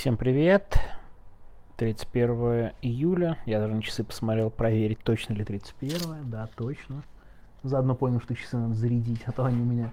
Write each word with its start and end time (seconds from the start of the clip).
Всем 0.00 0.16
привет. 0.16 0.80
31 1.76 2.72
июля. 2.80 3.36
Я 3.44 3.60
даже 3.60 3.74
на 3.74 3.82
часы 3.82 4.02
посмотрел, 4.02 4.48
проверить, 4.48 5.00
точно 5.00 5.34
ли 5.34 5.44
31. 5.44 6.30
Да, 6.30 6.48
точно. 6.56 7.02
Заодно 7.62 7.94
понял, 7.94 8.18
что 8.18 8.34
часы 8.34 8.56
надо 8.56 8.72
зарядить, 8.72 9.20
а 9.26 9.32
то 9.32 9.44
они 9.44 9.60
у 9.60 9.64
меня 9.66 9.92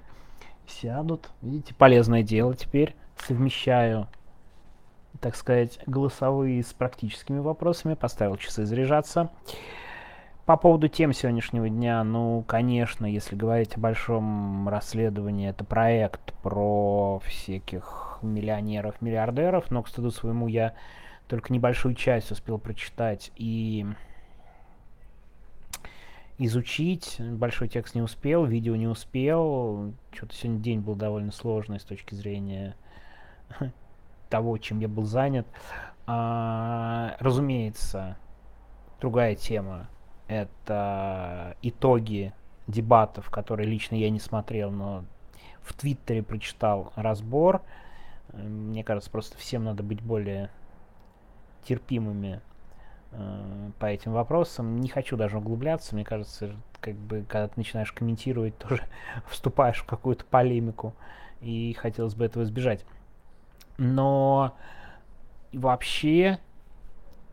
сядут. 0.65 1.29
Видите, 1.41 1.75
полезное 1.75 2.23
дело 2.23 2.55
теперь. 2.55 2.95
Совмещаю, 3.17 4.07
так 5.19 5.35
сказать, 5.35 5.77
голосовые 5.85 6.63
с 6.63 6.71
практическими 6.71 7.39
вопросами. 7.39 7.95
Поставил 7.95 8.37
часы 8.37 8.63
заряжаться. 8.63 9.29
По 10.45 10.55
поводу 10.55 10.87
тем 10.87 11.11
сегодняшнего 11.11 11.67
дня, 11.67 12.01
ну, 12.05 12.45
конечно, 12.47 13.05
если 13.05 13.35
говорить 13.35 13.75
о 13.75 13.81
большом 13.81 14.69
расследовании, 14.69 15.49
это 15.49 15.65
проект 15.65 16.31
про 16.35 17.19
всяких 17.25 18.06
миллионеров, 18.23 19.01
миллиардеров, 19.01 19.71
но, 19.71 19.83
к 19.83 19.87
стыду 19.87 20.11
своему, 20.11 20.47
я 20.47 20.73
только 21.27 21.51
небольшую 21.51 21.95
часть 21.95 22.31
успел 22.31 22.57
прочитать 22.57 23.31
и 23.35 23.85
изучить. 26.37 27.17
Большой 27.19 27.67
текст 27.67 27.95
не 27.95 28.01
успел, 28.01 28.45
видео 28.45 28.75
не 28.75 28.87
успел. 28.87 29.93
Что-то 30.11 30.35
сегодня 30.35 30.61
день 30.61 30.79
был 30.79 30.95
довольно 30.95 31.31
сложный 31.31 31.79
с 31.79 31.83
точки 31.83 32.15
зрения 32.15 32.75
того, 34.29 34.57
чем 34.57 34.79
я 34.79 34.87
был 34.87 35.03
занят. 35.03 35.47
А, 36.05 37.17
разумеется, 37.19 38.17
другая 38.99 39.35
тема 39.35 39.89
это 40.27 41.55
итоги 41.61 42.33
дебатов, 42.67 43.29
которые 43.29 43.67
лично 43.67 43.95
я 43.95 44.09
не 44.09 44.19
смотрел, 44.19 44.71
но 44.71 45.05
в 45.61 45.73
Твиттере 45.73 46.23
прочитал 46.23 46.93
разбор. 46.95 47.61
Мне 48.33 48.83
кажется, 48.83 49.09
просто 49.09 49.37
всем 49.37 49.63
надо 49.63 49.83
быть 49.83 50.01
более 50.01 50.49
терпимыми 51.63 52.41
э, 53.11 53.71
по 53.79 53.85
этим 53.85 54.13
вопросам. 54.13 54.77
Не 54.77 54.89
хочу 54.89 55.17
даже 55.17 55.37
углубляться. 55.37 55.95
Мне 55.95 56.05
кажется, 56.05 56.55
как 56.79 56.95
бы, 56.95 57.25
когда 57.27 57.47
ты 57.47 57.53
начинаешь 57.57 57.91
комментировать, 57.91 58.57
тоже 58.59 58.83
вступаешь 59.27 59.81
в 59.81 59.85
какую-то 59.85 60.25
полемику. 60.25 60.93
И 61.41 61.73
хотелось 61.73 62.15
бы 62.15 62.25
этого 62.25 62.43
избежать. 62.43 62.85
Но 63.77 64.55
вообще 65.53 66.39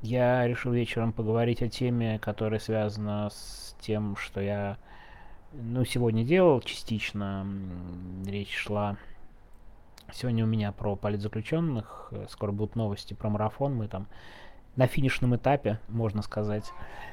я 0.03 0.47
решил 0.47 0.73
вечером 0.73 1.13
поговорить 1.13 1.63
о 1.63 1.69
теме, 1.69 2.19
которая 2.19 2.61
связана 2.61 3.31
с 3.31 3.75
тем, 3.81 4.17
что 4.17 4.41
я 4.41 4.77
ну, 5.53 5.85
сегодня 5.85 6.25
делал 6.25 6.61
частично. 6.61 7.47
Речь 8.27 8.55
шла 8.55 8.99
сегодня 10.15 10.45
у 10.45 10.47
меня 10.47 10.73
про 10.73 10.97
политзаключенных. 10.97 12.13
Скоро 12.29 12.53
будут 12.53 12.77
новости 12.77 13.15
про 13.15 13.29
марафон. 13.29 13.75
Мы 13.75 13.89
там 13.89 14.07
на 14.77 14.87
финишном 14.87 15.37
этапе, 15.37 15.81
можно 15.89 16.23
сказать. 16.23 16.71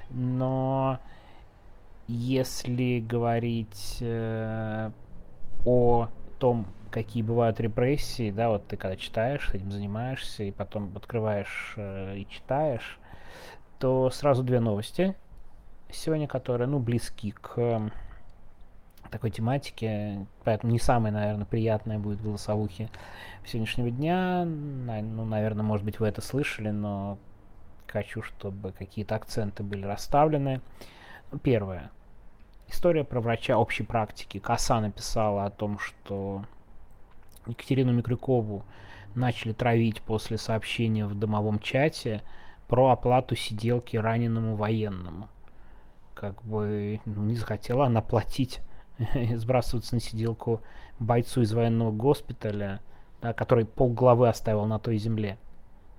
Но 0.09 0.99
если 2.07 2.99
говорить 2.99 3.97
э, 4.02 4.91
о 5.66 6.07
том, 6.39 6.67
какие 6.91 7.23
бывают 7.23 7.59
репрессии, 7.59 8.31
да, 8.31 8.49
вот 8.49 8.67
ты 8.67 8.77
когда 8.77 8.95
читаешь, 8.95 9.49
этим 9.53 9.72
занимаешься, 9.72 10.44
и 10.44 10.52
потом 10.52 10.91
открываешь 10.95 11.73
э, 11.77 12.17
и 12.17 12.27
читаешь, 12.27 12.99
то 13.79 14.09
сразу 14.09 14.44
две 14.44 14.59
новости 14.59 15.16
сегодня, 15.89 16.27
которые, 16.27 16.67
ну, 16.67 16.79
близки 16.79 17.31
к 17.31 17.91
такой 19.12 19.30
тематике, 19.30 20.26
поэтому 20.44 20.72
не 20.72 20.80
самое, 20.80 21.14
наверное, 21.14 21.45
приятное 21.45 22.00
будет 22.00 22.22
голосовухи 22.22 22.90
сегодняшнего 23.45 23.92
дня. 23.92 24.45
Ну, 24.45 25.26
наверное, 25.26 25.64
может 25.64 25.86
быть, 25.86 26.00
вы 26.00 26.08
это 26.08 26.22
слышали, 26.22 26.70
но 26.70 27.18
хочу, 27.88 28.23
чтобы 28.23 28.72
какие-то 28.72 29.16
акценты 29.16 29.64
были 29.64 29.86
расставлены. 29.86 30.62
Первое. 31.44 31.91
История 32.69 33.03
про 33.03 33.19
врача 33.19 33.58
общей 33.58 33.84
практики. 33.84 34.40
Коса 34.40 34.80
написала 34.80 35.46
о 35.46 35.50
том, 35.50 35.78
что 35.78 36.46
Екатерину 37.46 37.91
Микрюкову 37.91 38.64
начали 39.14 39.52
травить 39.52 40.02
после 40.02 40.38
сообщения 40.38 41.06
в 41.06 41.16
домовом 41.16 41.59
чате 41.59 42.22
про 42.68 42.91
оплату 42.91 43.35
сиделки 43.35 43.97
раненому 43.97 44.56
военному. 44.56 45.28
Как 46.14 46.41
бы 46.44 47.02
ну, 47.06 47.24
не 47.24 47.35
захотела 47.35 47.88
она 47.88 48.02
платить, 48.02 48.62
сбрасываться 49.35 49.95
на 49.95 50.01
сиделку 50.01 50.62
бойцу 51.00 51.41
из 51.41 51.53
военного 51.53 51.91
госпиталя, 51.91 52.81
да, 53.22 53.34
который 53.34 53.66
полглавы 53.66 54.28
оставил 54.28 54.66
на 54.66 54.79
той 54.79 54.97
земле. 54.97 55.38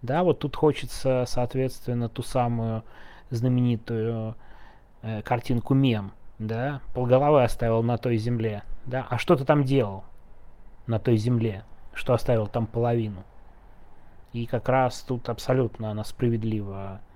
Да, 0.02 0.24
вот 0.24 0.40
тут 0.40 0.56
хочется, 0.56 1.24
соответственно, 1.26 2.08
ту 2.08 2.22
самую 2.22 2.82
знаменитую 3.30 4.36
э, 5.02 5.22
картинку 5.22 5.74
мем, 5.74 6.12
да, 6.38 6.80
полголовы 6.94 7.44
оставил 7.44 7.82
на 7.82 7.98
той 7.98 8.16
земле, 8.16 8.64
да, 8.84 9.06
а 9.08 9.18
что 9.18 9.36
ты 9.36 9.44
там 9.44 9.64
делал? 9.64 10.04
на 10.86 10.98
той 10.98 11.16
земле, 11.16 11.64
что 11.94 12.14
оставил 12.14 12.46
там 12.46 12.66
половину. 12.66 13.24
И 14.32 14.46
как 14.46 14.68
раз 14.68 15.02
тут 15.02 15.28
абсолютно 15.28 15.90
она 15.90 16.04
справедливо 16.04 17.00
э, 17.00 17.11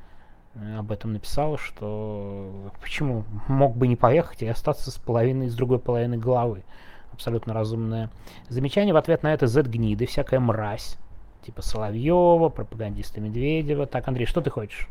об 0.79 0.93
этом 0.93 1.13
написала, 1.13 1.59
что 1.59 2.71
почему 2.81 3.25
мог 3.49 3.77
бы 3.77 3.87
не 3.87 3.97
поехать 3.97 4.43
и 4.43 4.47
остаться 4.47 4.91
с 4.91 4.99
половиной, 4.99 5.49
с 5.49 5.55
другой 5.55 5.79
половиной 5.79 6.19
головы. 6.19 6.65
Абсолютно 7.13 7.55
разумное 7.55 8.11
замечание. 8.49 8.93
В 8.93 8.99
ответ 8.99 9.23
на 9.23 9.33
это 9.33 9.47
Z-гниды, 9.47 10.07
всякая 10.07 10.41
мразь. 10.41 10.97
Типа 11.45 11.63
Соловьева, 11.63 12.49
пропагандиста 12.49 13.21
Медведева. 13.21 13.87
Так, 13.87 14.09
Андрей, 14.09 14.27
что 14.27 14.41
ты 14.41 14.51
хочешь? 14.51 14.89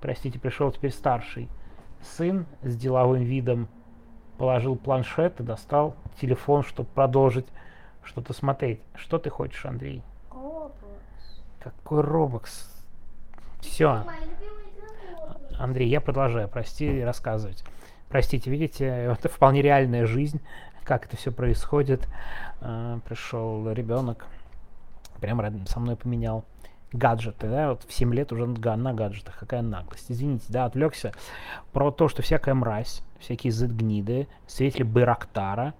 Простите, 0.00 0.38
пришел 0.38 0.70
теперь 0.70 0.92
старший 0.92 1.48
сын 2.02 2.46
с 2.62 2.76
деловым 2.76 3.22
видом 3.22 3.68
положил 4.38 4.76
планшет 4.76 5.40
и 5.40 5.42
достал 5.42 5.94
телефон, 6.20 6.62
чтобы 6.62 6.88
продолжить 6.94 7.46
что-то 8.02 8.32
смотреть. 8.32 8.80
Что 8.94 9.18
ты 9.18 9.30
хочешь, 9.30 9.64
Андрей? 9.64 10.02
Roblox. 10.30 10.72
Какой 11.58 12.02
Робокс? 12.02 12.75
Все. 13.70 14.04
Андрей, 15.58 15.88
я 15.88 16.00
продолжаю, 16.00 16.48
прости, 16.48 17.02
рассказывать. 17.02 17.64
Простите, 18.08 18.50
видите, 18.50 18.86
это 18.86 19.28
вполне 19.28 19.62
реальная 19.62 20.06
жизнь, 20.06 20.40
как 20.84 21.06
это 21.06 21.16
все 21.16 21.32
происходит. 21.32 22.08
А, 22.60 23.00
пришел 23.06 23.70
ребенок, 23.72 24.26
прям 25.20 25.40
рядом 25.40 25.66
со 25.66 25.80
мной 25.80 25.96
поменял 25.96 26.44
гаджеты, 26.92 27.48
да, 27.48 27.70
вот 27.70 27.82
в 27.82 27.92
7 27.92 28.14
лет 28.14 28.32
уже 28.32 28.46
на 28.46 28.94
гаджетах, 28.94 29.36
какая 29.38 29.62
наглость. 29.62 30.10
Извините, 30.10 30.46
да, 30.48 30.66
отвлекся 30.66 31.12
про 31.72 31.90
то, 31.90 32.08
что 32.08 32.22
всякая 32.22 32.54
мразь, 32.54 33.02
всякие 33.18 33.50
зетгниды, 33.50 34.28
свидетели 34.46 34.84
Байрактара, 34.84 35.74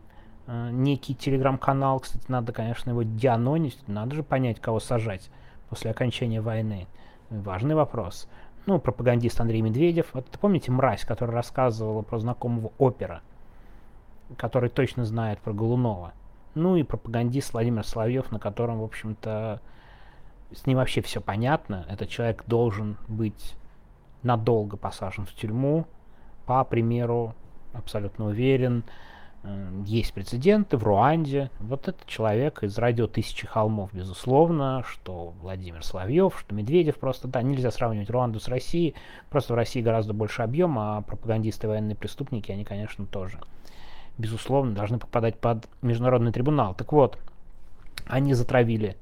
э, 0.46 0.70
некий 0.72 1.14
телеграм-канал, 1.14 2.00
кстати, 2.00 2.24
надо, 2.28 2.52
конечно, 2.52 2.90
его 2.90 3.02
дианонить, 3.02 3.78
надо 3.86 4.16
же 4.16 4.22
понять, 4.22 4.60
кого 4.60 4.80
сажать 4.80 5.30
после 5.68 5.90
окончания 5.90 6.40
войны. 6.40 6.86
Важный 7.30 7.74
вопрос. 7.74 8.28
Ну, 8.66 8.78
пропагандист 8.78 9.40
Андрей 9.40 9.60
Медведев. 9.60 10.10
Вот 10.12 10.26
помните 10.40 10.70
мразь, 10.70 11.04
которая 11.04 11.36
рассказывала 11.36 12.02
про 12.02 12.18
знакомого 12.18 12.72
опера, 12.78 13.22
который 14.36 14.70
точно 14.70 15.04
знает 15.04 15.40
про 15.40 15.52
Голунова? 15.52 16.12
Ну 16.54 16.76
и 16.76 16.82
пропагандист 16.82 17.52
Владимир 17.52 17.84
Соловьев, 17.84 18.30
на 18.32 18.38
котором, 18.38 18.80
в 18.80 18.84
общем-то, 18.84 19.60
с 20.52 20.66
ним 20.66 20.78
вообще 20.78 21.02
все 21.02 21.20
понятно. 21.20 21.84
Этот 21.88 22.08
человек 22.08 22.44
должен 22.46 22.96
быть 23.08 23.56
надолго 24.22 24.76
посажен 24.76 25.26
в 25.26 25.32
тюрьму. 25.34 25.86
По 26.46 26.64
примеру, 26.64 27.34
абсолютно 27.72 28.26
уверен, 28.26 28.84
есть 29.84 30.12
прецеденты 30.12 30.76
в 30.76 30.84
Руанде. 30.84 31.50
Вот 31.60 31.88
этот 31.88 32.06
человек 32.06 32.62
из 32.62 32.76
радио 32.78 33.06
«Тысячи 33.06 33.46
холмов», 33.46 33.92
безусловно, 33.92 34.82
что 34.86 35.34
Владимир 35.40 35.84
Соловьев, 35.84 36.38
что 36.38 36.54
Медведев. 36.54 36.98
Просто, 36.98 37.28
да, 37.28 37.42
нельзя 37.42 37.70
сравнивать 37.70 38.10
Руанду 38.10 38.40
с 38.40 38.48
Россией. 38.48 38.94
Просто 39.30 39.52
в 39.52 39.56
России 39.56 39.80
гораздо 39.80 40.12
больше 40.12 40.42
объема, 40.42 40.96
а 40.96 41.02
пропагандисты 41.02 41.66
и 41.66 41.70
военные 41.70 41.96
преступники, 41.96 42.50
они, 42.50 42.64
конечно, 42.64 43.06
тоже, 43.06 43.38
безусловно, 44.18 44.74
должны 44.74 44.98
попадать 44.98 45.38
под 45.38 45.68
международный 45.82 46.32
трибунал. 46.32 46.74
Так 46.74 46.92
вот, 46.92 47.18
они 48.06 48.34
затравили 48.34 48.96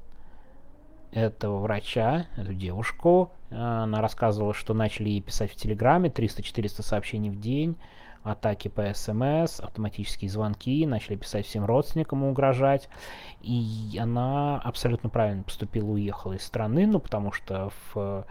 этого 1.11 1.59
врача, 1.59 2.27
эту 2.35 2.53
девушку. 2.53 3.31
Она 3.49 4.01
рассказывала, 4.01 4.53
что 4.53 4.73
начали 4.73 5.09
ей 5.09 5.21
писать 5.21 5.51
в 5.51 5.55
Телеграме 5.55 6.09
300-400 6.09 6.81
сообщений 6.81 7.29
в 7.29 7.39
день, 7.39 7.77
атаки 8.25 8.67
по 8.67 8.93
СМС, 8.93 9.59
автоматические 9.59 10.29
звонки, 10.29 10.85
начали 10.85 11.15
писать 11.15 11.45
всем 11.45 11.65
родственникам 11.65 12.25
и 12.25 12.27
угрожать. 12.27 12.89
И 13.41 13.97
она 14.01 14.59
абсолютно 14.59 15.09
правильно 15.09 15.43
поступила, 15.43 15.91
уехала 15.91 16.33
из 16.33 16.43
страны, 16.43 16.87
ну, 16.87 16.99
потому 16.99 17.31
что 17.31 17.71
в 17.93 18.25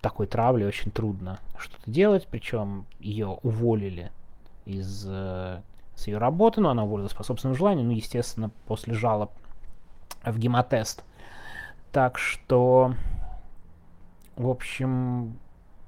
такой 0.00 0.26
травле 0.26 0.66
очень 0.66 0.90
трудно 0.90 1.40
что-то 1.58 1.90
делать, 1.90 2.28
причем 2.30 2.86
ее 3.00 3.38
уволили 3.42 4.12
из 4.64 5.06
э, 5.08 5.60
с 5.96 6.06
ее 6.06 6.18
работы, 6.18 6.60
но 6.60 6.70
она 6.70 6.84
уволилась 6.84 7.12
по 7.12 7.24
собственному 7.24 7.56
желанию, 7.56 7.84
ну, 7.84 7.92
естественно, 7.92 8.50
после 8.66 8.94
жалоб 8.94 9.32
в 10.24 10.38
гемотест 10.38 11.04
Так 11.92 12.18
что, 12.18 12.94
в 14.36 14.48
общем, 14.48 15.38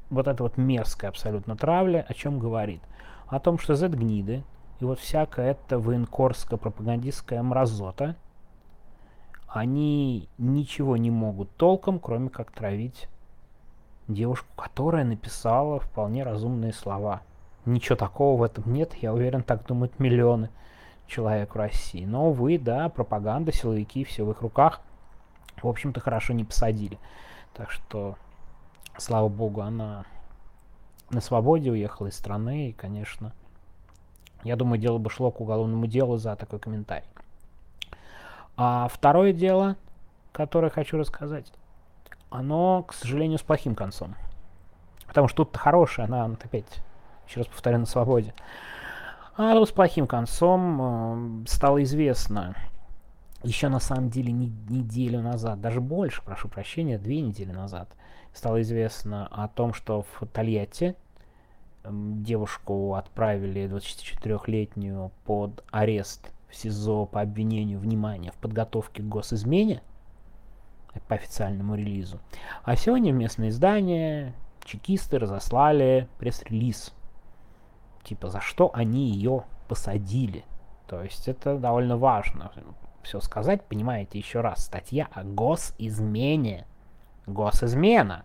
вот 0.08 0.26
эта 0.26 0.42
вот 0.42 0.56
мерзкая 0.56 1.10
абсолютно 1.10 1.56
травля 1.56 2.04
о 2.08 2.14
чем 2.14 2.38
говорит? 2.38 2.82
О 3.30 3.38
том, 3.38 3.58
что 3.58 3.76
Z-гниды 3.76 4.42
и 4.80 4.84
вот 4.84 4.98
всякая 4.98 5.52
эта 5.52 5.78
военкорская 5.78 6.58
пропагандистская 6.58 7.42
мразота, 7.44 8.16
они 9.46 10.28
ничего 10.36 10.96
не 10.96 11.12
могут 11.12 11.54
толком, 11.56 12.00
кроме 12.00 12.28
как 12.28 12.50
травить 12.50 13.08
девушку, 14.08 14.48
которая 14.56 15.04
написала 15.04 15.78
вполне 15.78 16.24
разумные 16.24 16.72
слова. 16.72 17.22
Ничего 17.66 17.94
такого 17.94 18.36
в 18.40 18.42
этом 18.42 18.72
нет, 18.72 18.94
я 18.94 19.14
уверен, 19.14 19.44
так 19.44 19.64
думают 19.64 20.00
миллионы 20.00 20.50
человек 21.06 21.54
в 21.54 21.58
России. 21.58 22.04
Но, 22.04 22.30
увы, 22.30 22.58
да, 22.58 22.88
пропаганда, 22.88 23.52
силовики, 23.52 24.02
все 24.02 24.24
в 24.24 24.30
их 24.32 24.40
руках, 24.40 24.80
в 25.62 25.68
общем-то, 25.68 26.00
хорошо 26.00 26.32
не 26.32 26.42
посадили. 26.42 26.98
Так 27.54 27.70
что, 27.70 28.16
слава 28.96 29.28
богу, 29.28 29.60
она 29.60 30.04
на 31.10 31.20
свободе 31.20 31.70
уехала 31.70 32.08
из 32.08 32.16
страны, 32.16 32.70
и, 32.70 32.72
конечно, 32.72 33.32
я 34.44 34.56
думаю, 34.56 34.78
дело 34.78 34.98
бы 34.98 35.10
шло 35.10 35.30
к 35.30 35.40
уголовному 35.40 35.86
делу 35.86 36.16
за 36.16 36.36
такой 36.36 36.58
комментарий. 36.58 37.08
А 38.56 38.88
второе 38.88 39.32
дело, 39.32 39.76
которое 40.32 40.70
хочу 40.70 40.98
рассказать, 40.98 41.52
оно, 42.30 42.82
к 42.84 42.94
сожалению, 42.94 43.38
с 43.38 43.42
плохим 43.42 43.74
концом. 43.74 44.14
Потому 45.06 45.28
что 45.28 45.44
тут-то 45.44 45.58
хорошее, 45.58 46.06
она, 46.06 46.24
она 46.24 46.36
опять, 46.42 46.82
еще 47.26 47.40
раз 47.40 47.48
повторю, 47.48 47.78
на 47.78 47.86
свободе. 47.86 48.34
А 49.36 49.54
тут 49.54 49.68
с 49.68 49.72
плохим 49.72 50.06
концом 50.06 51.42
э, 51.44 51.48
стало 51.48 51.82
известно 51.82 52.54
еще 53.42 53.68
на 53.68 53.80
самом 53.80 54.10
деле 54.10 54.32
не, 54.32 54.48
неделю 54.68 55.22
назад, 55.22 55.60
даже 55.60 55.80
больше, 55.80 56.22
прошу 56.22 56.48
прощения, 56.48 56.98
две 56.98 57.20
недели 57.20 57.52
назад, 57.52 57.88
стало 58.32 58.60
известно 58.62 59.26
о 59.26 59.48
том, 59.48 59.72
что 59.72 60.02
в 60.02 60.26
Тольятти 60.26 60.94
девушку 61.84 62.94
отправили, 62.94 63.64
24-летнюю, 63.64 65.10
под 65.24 65.64
арест 65.70 66.30
в 66.48 66.54
СИЗО 66.54 67.06
по 67.06 67.20
обвинению, 67.20 67.78
внимания, 67.78 68.32
в 68.32 68.36
подготовке 68.36 69.02
к 69.02 69.06
госизмене 69.06 69.82
по 71.08 71.14
официальному 71.14 71.76
релизу. 71.76 72.20
А 72.64 72.76
сегодня 72.76 73.12
местное 73.12 73.48
издание 73.48 74.34
чекисты 74.64 75.18
разослали 75.18 76.08
пресс-релиз. 76.18 76.92
Типа, 78.02 78.28
за 78.28 78.40
что 78.40 78.70
они 78.74 79.10
ее 79.10 79.44
посадили. 79.68 80.44
То 80.88 81.02
есть 81.02 81.28
это 81.28 81.58
довольно 81.58 81.96
важно 81.96 82.50
все 83.02 83.20
сказать. 83.20 83.64
Понимаете, 83.66 84.18
еще 84.18 84.40
раз, 84.40 84.64
статья 84.64 85.08
о 85.12 85.24
госизмене. 85.24 86.66
Госизмена. 87.26 88.24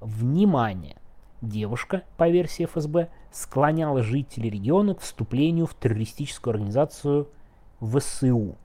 Внимание! 0.00 0.96
Девушка, 1.40 2.02
по 2.16 2.28
версии 2.28 2.66
ФСБ, 2.66 3.08
склоняла 3.32 4.02
жителей 4.02 4.50
региона 4.50 4.94
к 4.94 5.00
вступлению 5.00 5.66
в 5.66 5.74
террористическую 5.74 6.52
организацию 6.52 7.28
ВСУ. 7.80 8.56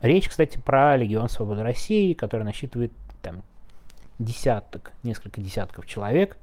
Речь, 0.00 0.28
кстати, 0.28 0.58
про 0.58 0.96
Легион 0.96 1.28
Свободы 1.28 1.62
России, 1.62 2.12
который 2.12 2.42
насчитывает 2.42 2.92
там 3.22 3.42
десяток, 4.18 4.92
несколько 5.02 5.40
десятков 5.40 5.86
человек, 5.86 6.36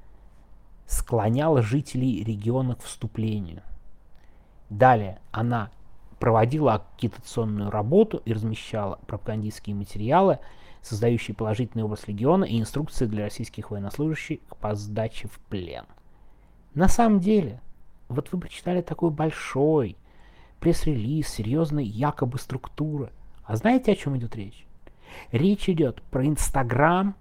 склоняла 0.87 1.61
жителей 1.61 2.23
региона 2.23 2.75
к 2.75 2.81
вступлению. 2.81 3.61
Далее 4.69 5.19
она 5.31 5.71
проводила 6.19 6.85
агитационную 6.97 7.71
работу 7.71 8.21
и 8.25 8.33
размещала 8.33 8.99
пропагандистские 9.07 9.75
материалы– 9.75 10.39
создающий 10.81 11.33
положительный 11.33 11.83
образ 11.83 12.07
легиона 12.07 12.45
и 12.45 12.59
инструкции 12.59 13.05
для 13.05 13.25
российских 13.25 13.71
военнослужащих 13.71 14.39
по 14.59 14.75
сдаче 14.75 15.27
в 15.27 15.39
плен. 15.49 15.85
На 16.73 16.87
самом 16.87 17.19
деле, 17.19 17.61
вот 18.07 18.31
вы 18.31 18.39
прочитали 18.39 18.81
такой 18.81 19.09
большой 19.09 19.97
пресс-релиз, 20.59 21.27
серьезной 21.27 21.85
якобы 21.85 22.37
структуры. 22.37 23.11
А 23.43 23.55
знаете, 23.55 23.91
о 23.91 23.95
чем 23.95 24.17
идет 24.17 24.35
речь? 24.35 24.65
Речь 25.31 25.69
идет 25.69 26.01
про 26.03 26.25
Инстаграм 26.25 27.15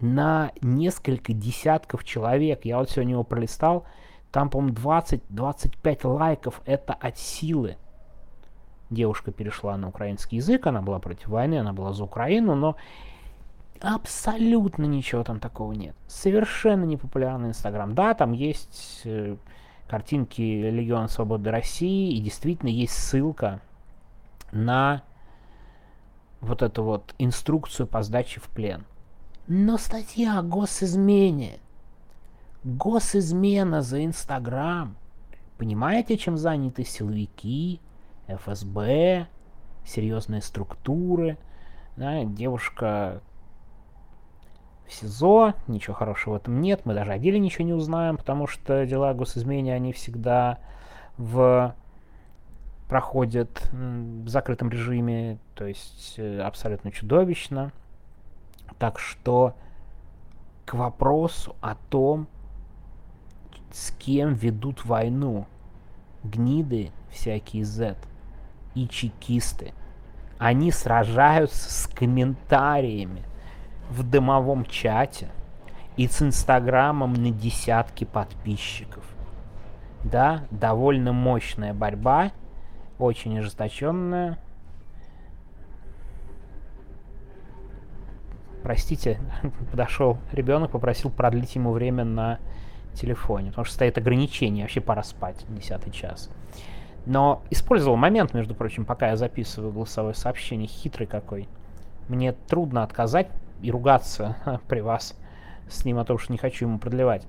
на 0.00 0.52
несколько 0.60 1.32
десятков 1.32 2.04
человек. 2.04 2.64
Я 2.64 2.78
вот 2.78 2.90
сегодня 2.90 3.12
его 3.12 3.24
пролистал, 3.24 3.86
там, 4.36 4.50
по-моему, 4.50 4.76
20-25 4.76 6.06
лайков. 6.06 6.60
Это 6.66 6.92
от 6.92 7.16
силы 7.16 7.78
девушка 8.90 9.32
перешла 9.32 9.78
на 9.78 9.88
украинский 9.88 10.36
язык, 10.36 10.66
она 10.66 10.82
была 10.82 10.98
против 10.98 11.28
войны, 11.28 11.58
она 11.58 11.72
была 11.72 11.94
за 11.94 12.04
Украину, 12.04 12.54
но 12.54 12.76
абсолютно 13.80 14.84
ничего 14.84 15.24
там 15.24 15.40
такого 15.40 15.72
нет. 15.72 15.96
Совершенно 16.06 16.84
непопулярный 16.84 17.48
Инстаграм. 17.48 17.94
Да, 17.94 18.12
там 18.12 18.32
есть 18.32 19.00
э, 19.04 19.36
картинки 19.88 20.42
Легиона 20.42 21.08
Свободы 21.08 21.50
России, 21.50 22.14
и 22.14 22.20
действительно 22.20 22.68
есть 22.68 22.92
ссылка 22.92 23.62
на 24.52 25.02
вот 26.42 26.60
эту 26.60 26.82
вот 26.82 27.14
инструкцию 27.16 27.86
по 27.86 28.02
сдаче 28.02 28.40
в 28.40 28.50
плен. 28.50 28.84
Но 29.48 29.78
статья 29.78 30.40
о 30.40 30.42
госизмене. 30.42 31.58
Госизмена 32.64 33.82
за 33.82 34.04
Инстаграм. 34.04 34.96
Понимаете, 35.58 36.18
чем 36.18 36.36
заняты 36.36 36.84
силовики, 36.84 37.80
ФСБ, 38.28 39.28
серьезные 39.84 40.42
структуры. 40.42 41.38
Да, 41.96 42.24
девушка 42.24 43.22
в 44.86 44.92
СИЗО, 44.92 45.54
ничего 45.66 45.94
хорошего 45.94 46.34
в 46.34 46.36
этом 46.36 46.60
нет, 46.60 46.82
мы 46.84 46.94
даже 46.94 47.12
о 47.12 47.18
деле 47.18 47.38
ничего 47.38 47.64
не 47.64 47.72
узнаем, 47.72 48.16
потому 48.16 48.46
что 48.46 48.86
дела 48.86 49.10
о 49.10 49.14
госизмене, 49.14 49.74
они 49.74 49.92
всегда 49.92 50.58
в 51.16 51.74
проходят 52.88 53.68
в 53.72 54.28
закрытом 54.28 54.70
режиме, 54.70 55.38
то 55.54 55.66
есть 55.66 56.14
э, 56.18 56.40
абсолютно 56.40 56.92
чудовищно. 56.92 57.72
Так 58.78 58.98
что 58.98 59.56
к 60.64 60.74
вопросу 60.74 61.56
о 61.60 61.74
том, 61.74 62.28
с 63.76 63.90
кем 63.92 64.32
ведут 64.34 64.84
войну 64.84 65.46
гниды 66.24 66.90
всякие 67.10 67.64
Z– 67.64 67.96
и 68.76 68.86
чекисты. 68.86 69.72
Они 70.38 70.70
сражаются 70.70 71.72
с 71.72 71.86
комментариями 71.88 73.22
в 73.90 74.08
дымовом 74.08 74.66
чате 74.66 75.28
и 75.96 76.06
с 76.06 76.20
инстаграмом 76.20 77.14
на 77.14 77.30
десятки 77.30 78.04
подписчиков. 78.04 79.02
Да, 80.04 80.44
довольно 80.50 81.12
мощная 81.12 81.72
борьба, 81.72 82.32
очень 82.98 83.38
ожесточенная. 83.38 84.38
Простите, 88.62 89.18
подошел 89.70 90.18
ребенок, 90.32 90.72
попросил 90.72 91.10
продлить 91.10 91.54
ему 91.54 91.72
время 91.72 92.04
на 92.04 92.38
телефоне, 92.96 93.50
потому 93.50 93.64
что 93.64 93.74
стоит 93.74 93.98
ограничение, 93.98 94.64
вообще 94.64 94.80
пора 94.80 95.02
спать, 95.02 95.44
десятый 95.48 95.92
час. 95.92 96.30
Но 97.06 97.42
использовал 97.50 97.96
момент, 97.96 98.34
между 98.34 98.54
прочим, 98.54 98.84
пока 98.84 99.10
я 99.10 99.16
записываю 99.16 99.72
голосовое 99.72 100.14
сообщение, 100.14 100.66
хитрый 100.66 101.06
какой. 101.06 101.48
Мне 102.08 102.32
трудно 102.32 102.82
отказать 102.82 103.28
и 103.62 103.70
ругаться 103.70 104.36
при 104.68 104.80
вас 104.80 105.16
с 105.68 105.84
ним 105.84 105.98
о 105.98 106.04
том, 106.04 106.18
что 106.18 106.32
не 106.32 106.38
хочу 106.38 106.66
ему 106.66 106.78
продлевать. 106.78 107.26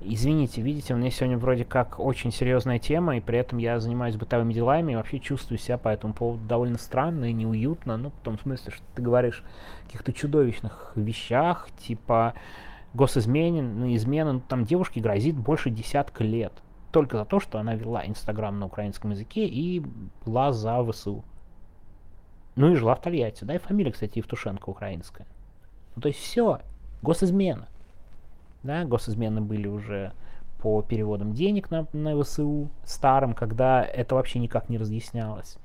Извините, 0.00 0.62
видите, 0.62 0.94
у 0.94 0.96
меня 0.96 1.10
сегодня 1.10 1.36
вроде 1.38 1.64
как 1.64 1.98
очень 1.98 2.30
серьезная 2.30 2.78
тема, 2.78 3.16
и 3.16 3.20
при 3.20 3.38
этом 3.38 3.58
я 3.58 3.80
занимаюсь 3.80 4.16
бытовыми 4.16 4.52
делами 4.52 4.92
и 4.92 4.96
вообще 4.96 5.18
чувствую 5.18 5.58
себя 5.58 5.76
по 5.76 5.88
этому 5.88 6.14
поводу 6.14 6.44
довольно 6.44 6.78
странно 6.78 7.26
и 7.26 7.32
неуютно. 7.32 7.96
Ну, 7.96 8.10
в 8.10 8.24
том 8.24 8.38
смысле, 8.38 8.72
что 8.72 8.82
ты 8.94 9.02
говоришь 9.02 9.42
о 9.82 9.86
каких-то 9.86 10.12
чудовищных 10.12 10.92
вещах, 10.94 11.68
типа 11.78 12.34
госизмене, 12.94 13.62
ну, 13.62 13.94
измена, 13.94 14.34
ну, 14.34 14.40
там 14.40 14.64
девушке 14.64 15.00
грозит 15.00 15.36
больше 15.36 15.70
десятка 15.70 16.24
лет 16.24 16.52
только 16.90 17.18
за 17.18 17.24
то, 17.24 17.40
что 17.40 17.58
она 17.58 17.74
вела 17.74 18.06
Инстаграм 18.06 18.58
на 18.58 18.66
украинском 18.66 19.10
языке 19.10 19.46
и 19.46 19.82
была 20.24 20.52
за 20.52 20.82
ВСУ. 20.84 21.24
Ну 22.56 22.72
и 22.72 22.74
жила 22.74 22.94
в 22.94 23.00
Тольятти, 23.00 23.44
да, 23.44 23.54
и 23.54 23.58
фамилия, 23.58 23.92
кстати, 23.92 24.18
Евтушенко 24.18 24.68
украинская. 24.68 25.26
Ну 25.94 26.02
то 26.02 26.08
есть 26.08 26.20
все, 26.20 26.60
госизмена. 27.02 27.68
Да, 28.62 28.84
госизмены 28.84 29.40
были 29.40 29.68
уже 29.68 30.12
по 30.60 30.82
переводам 30.82 31.34
денег 31.34 31.70
на, 31.70 31.86
на 31.92 32.20
ВСУ 32.20 32.68
старым, 32.84 33.34
когда 33.34 33.84
это 33.84 34.16
вообще 34.16 34.40
никак 34.40 34.68
не 34.68 34.78
разъяснялось. 34.78 35.56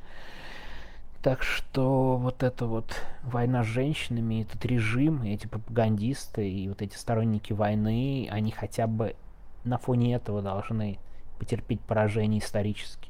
Так 1.24 1.42
что 1.42 2.18
вот 2.18 2.44
эта 2.44 2.65
вот 2.65 2.94
война 3.24 3.63
с 3.63 3.68
женщинами, 3.68 4.42
этот 4.42 4.65
режим, 4.65 5.24
эти 5.24 5.48
пропагандисты 5.48 6.51
и 6.51 6.68
вот 6.68 6.82
эти 6.82 6.98
сторонники 6.98 7.53
войны, 7.53 8.27
они 8.30 8.51
хотя 8.51 8.88
бы 8.88 9.15
на 9.63 9.77
фоне 9.77 10.15
этого 10.15 10.42
должны 10.42 11.00
потерпеть 11.39 11.80
поражение 11.80 12.42
исторически. 12.42 13.10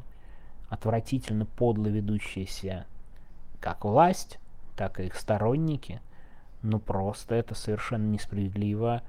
Отвратительно 0.70 1.48
подло 1.48 1.88
ведущаяся 1.88 2.86
как 3.60 3.84
власть, 3.84 4.38
так 4.78 5.00
и 5.00 5.06
их 5.08 5.16
сторонники, 5.16 6.00
ну 6.62 6.78
просто 6.78 7.34
это 7.34 7.56
совершенно 7.56 8.06
несправедливо. 8.06 9.02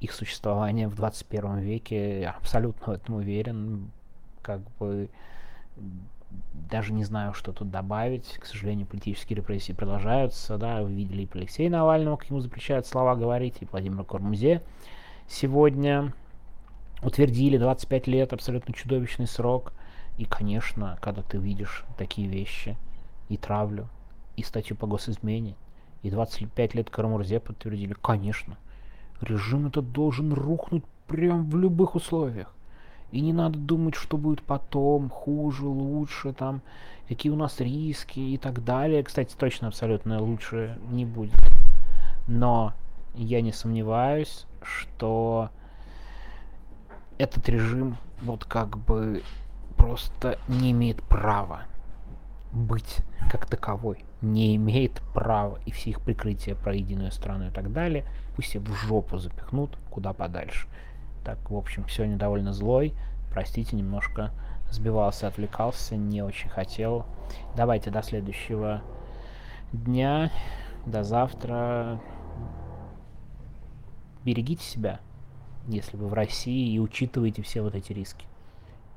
Их 0.00 0.10
существование 0.10 0.88
в 0.88 0.96
21 0.96 1.58
веке, 1.58 2.22
я 2.22 2.32
абсолютно 2.32 2.94
в 2.94 2.96
этом 2.96 3.14
уверен, 3.14 3.92
как 4.42 4.60
бы 4.78 5.08
даже 6.52 6.92
не 6.92 7.04
знаю, 7.04 7.34
что 7.34 7.52
тут 7.52 7.70
добавить. 7.70 8.38
К 8.38 8.46
сожалению, 8.46 8.86
политические 8.86 9.36
репрессии 9.36 9.72
продолжаются. 9.72 10.58
Да, 10.58 10.82
вы 10.82 10.92
видели 10.92 11.22
и 11.22 11.28
Алексея 11.32 11.70
Навального, 11.70 12.16
к 12.16 12.30
нему 12.30 12.40
запрещают 12.40 12.86
слова 12.86 13.16
говорить, 13.16 13.56
и 13.60 13.66
Владимира 13.70 14.04
Кормузе 14.04 14.62
сегодня 15.28 16.12
утвердили 17.02 17.56
25 17.56 18.06
лет, 18.06 18.32
абсолютно 18.32 18.74
чудовищный 18.74 19.26
срок. 19.26 19.72
И, 20.18 20.24
конечно, 20.24 20.98
когда 21.00 21.22
ты 21.22 21.38
видишь 21.38 21.84
такие 21.96 22.28
вещи, 22.28 22.76
и 23.30 23.36
травлю, 23.36 23.88
и 24.36 24.42
статью 24.42 24.76
по 24.76 24.86
госизмене, 24.86 25.54
и 26.02 26.10
25 26.10 26.74
лет 26.74 26.90
Карамурзе 26.90 27.40
подтвердили, 27.40 27.94
конечно, 27.94 28.58
режим 29.20 29.66
этот 29.66 29.92
должен 29.92 30.32
рухнуть 30.32 30.84
прям 31.06 31.48
в 31.48 31.56
любых 31.56 31.94
условиях. 31.94 32.54
И 33.12 33.20
не 33.20 33.32
надо 33.32 33.58
думать, 33.58 33.94
что 33.94 34.16
будет 34.16 34.42
потом, 34.42 35.10
хуже, 35.10 35.66
лучше, 35.66 36.32
там, 36.32 36.62
какие 37.08 37.32
у 37.32 37.36
нас 37.36 37.60
риски 37.60 38.20
и 38.20 38.38
так 38.38 38.64
далее. 38.64 39.02
Кстати, 39.02 39.34
точно 39.36 39.68
абсолютно 39.68 40.20
лучше 40.22 40.78
не 40.90 41.04
будет. 41.04 41.34
Но 42.28 42.72
я 43.14 43.40
не 43.40 43.52
сомневаюсь, 43.52 44.46
что 44.62 45.50
этот 47.18 47.48
режим 47.48 47.96
вот 48.22 48.44
как 48.44 48.78
бы 48.78 49.22
просто 49.76 50.38
не 50.46 50.70
имеет 50.70 51.02
права 51.02 51.62
быть 52.52 52.98
как 53.30 53.46
таковой. 53.46 54.04
Не 54.22 54.56
имеет 54.56 55.00
права. 55.14 55.58
И 55.66 55.72
все 55.72 55.90
их 55.90 56.00
прикрытия 56.00 56.54
про 56.54 56.74
единую 56.74 57.12
страну 57.12 57.48
и 57.48 57.50
так 57.50 57.72
далее 57.72 58.04
пусть 58.36 58.52
себе 58.52 58.70
в 58.70 58.74
жопу 58.74 59.18
запихнут 59.18 59.76
куда 59.90 60.12
подальше. 60.12 60.66
Так, 61.24 61.50
в 61.50 61.56
общем, 61.56 61.88
сегодня 61.88 62.16
довольно 62.16 62.52
злой. 62.52 62.94
Простите, 63.30 63.76
немножко 63.76 64.32
сбивался, 64.70 65.28
отвлекался, 65.28 65.96
не 65.96 66.22
очень 66.22 66.48
хотел. 66.48 67.06
Давайте 67.56 67.90
до 67.90 68.02
следующего 68.02 68.82
дня, 69.72 70.30
до 70.86 71.04
завтра. 71.04 72.00
Берегите 74.24 74.62
себя, 74.62 75.00
если 75.66 75.96
вы 75.96 76.08
в 76.08 76.12
России, 76.12 76.72
и 76.72 76.78
учитывайте 76.78 77.42
все 77.42 77.62
вот 77.62 77.74
эти 77.74 77.92
риски. 77.92 78.26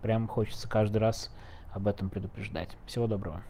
Прям 0.02 0.28
хочется 0.28 0.68
каждый 0.68 0.98
раз 0.98 1.32
об 1.72 1.88
этом 1.88 2.10
предупреждать. 2.10 2.70
Всего 2.86 3.08
доброго. 3.08 3.42